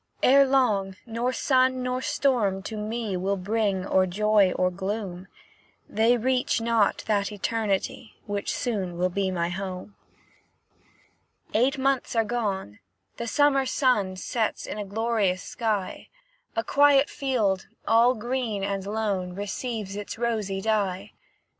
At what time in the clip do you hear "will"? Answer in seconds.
3.15-3.37, 8.97-9.11